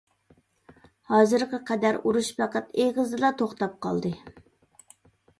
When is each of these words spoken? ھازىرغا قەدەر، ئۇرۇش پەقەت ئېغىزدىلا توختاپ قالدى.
ھازىرغا 1.09 1.57
قەدەر، 1.67 1.99
ئۇرۇش 2.03 2.29
پەقەت 2.39 2.73
ئېغىزدىلا 2.83 3.31
توختاپ 3.43 3.75
قالدى. 3.87 4.11